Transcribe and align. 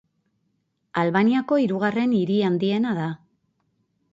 Albaniako 1.01 1.59
hirugarren 1.65 2.15
hiri 2.21 2.39
handiena 2.49 2.95
da. 3.03 3.07